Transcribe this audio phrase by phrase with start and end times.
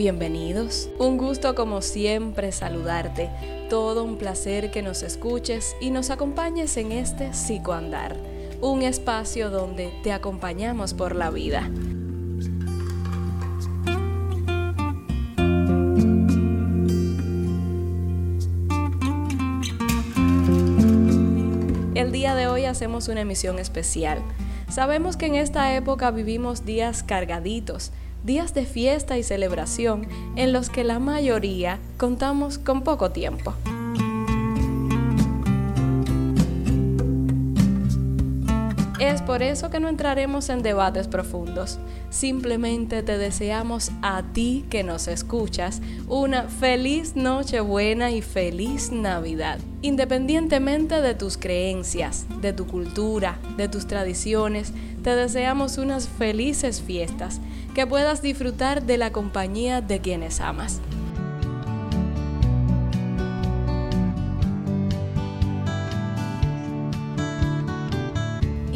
[0.00, 0.88] bienvenidos.
[0.98, 3.28] Un gusto como siempre saludarte.
[3.68, 8.16] Todo un placer que nos escuches y nos acompañes en este psicoandar,
[8.62, 11.68] un espacio donde te acompañamos por la vida.
[21.94, 24.22] El día de hoy hacemos una emisión especial.
[24.70, 27.92] Sabemos que en esta época vivimos días cargaditos,
[28.24, 30.06] días de fiesta y celebración
[30.36, 33.54] en los que la mayoría contamos con poco tiempo.
[39.00, 41.78] Es por eso que no entraremos en debates profundos.
[42.10, 49.58] Simplemente te deseamos a ti que nos escuchas una feliz Nochebuena y feliz Navidad.
[49.80, 57.40] Independientemente de tus creencias, de tu cultura, de tus tradiciones, te deseamos unas felices fiestas,
[57.74, 60.78] que puedas disfrutar de la compañía de quienes amas.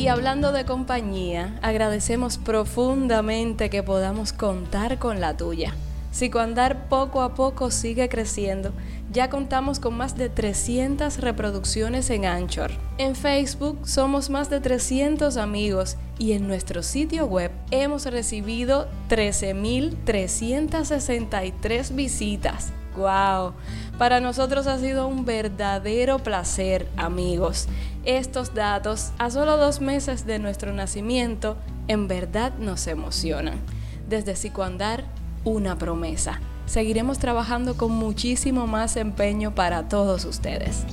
[0.05, 5.75] Y hablando de compañía, agradecemos profundamente que podamos contar con la tuya.
[6.11, 8.75] Psicoandar poco a poco sigue creciendo.
[9.11, 12.73] Ya contamos con más de 300 reproducciones en Anchor.
[12.99, 21.95] En Facebook somos más de 300 amigos y en nuestro sitio web hemos recibido 13.363
[21.95, 22.75] visitas.
[22.95, 23.55] ¡Wow!
[23.99, 27.67] Para nosotros ha sido un verdadero placer, amigos.
[28.05, 31.57] Estos datos, a solo dos meses de nuestro nacimiento,
[31.89, 33.59] en verdad nos emocionan.
[34.07, 35.05] Desde Psicoandar,
[35.43, 36.39] una promesa.
[36.67, 40.85] Seguiremos trabajando con muchísimo más empeño para todos ustedes.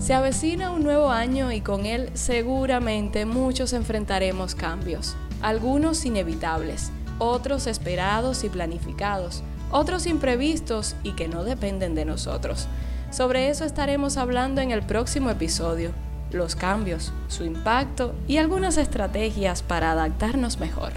[0.00, 7.68] Se avecina un nuevo año y con él seguramente muchos enfrentaremos cambios, algunos inevitables, otros
[7.68, 12.68] esperados y planificados, otros imprevistos y que no dependen de nosotros.
[13.10, 15.92] Sobre eso estaremos hablando en el próximo episodio,
[16.30, 20.92] los cambios, su impacto y algunas estrategias para adaptarnos mejor.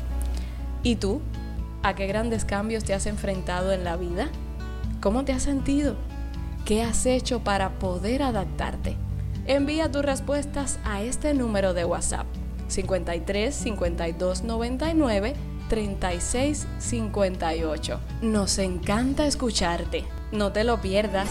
[0.83, 1.21] ¿Y tú?
[1.83, 4.29] ¿A qué grandes cambios te has enfrentado en la vida?
[4.99, 5.95] ¿Cómo te has sentido?
[6.65, 8.95] ¿Qué has hecho para poder adaptarte?
[9.47, 12.27] Envía tus respuestas a este número de WhatsApp
[12.67, 15.33] 53 52 99
[15.71, 17.99] 36 58.
[18.21, 20.03] Nos encanta escucharte.
[20.33, 21.29] No te lo pierdas.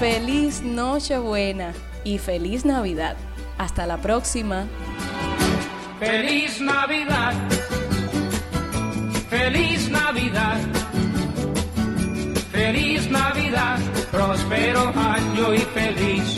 [0.00, 3.18] Feliz Nochebuena y feliz Navidad.
[3.58, 4.66] Hasta la próxima.
[6.00, 7.34] Feliz Navidad.
[9.28, 10.60] Feliz Navidad.
[12.52, 13.78] Feliz Navidad.
[14.10, 16.37] Próspero año y feliz